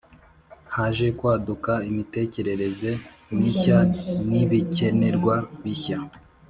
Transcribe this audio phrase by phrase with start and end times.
[0.75, 2.91] Haje kwaduka imitekerereze
[3.37, 3.77] mishya
[4.29, 5.97] n ibikenerwa bishya